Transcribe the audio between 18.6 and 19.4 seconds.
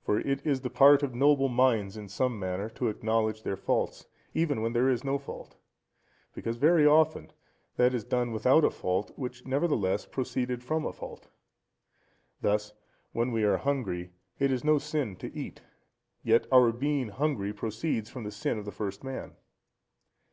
the first man.